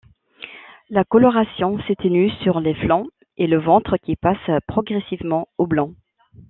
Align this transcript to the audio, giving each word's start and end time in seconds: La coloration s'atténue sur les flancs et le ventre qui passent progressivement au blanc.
La 0.89 1.03
coloration 1.03 1.77
s'atténue 1.87 2.29
sur 2.41 2.59
les 2.59 2.73
flancs 2.73 3.05
et 3.37 3.45
le 3.45 3.59
ventre 3.59 3.97
qui 3.97 4.15
passent 4.15 4.59
progressivement 4.67 5.47
au 5.59 5.67
blanc. 5.67 5.93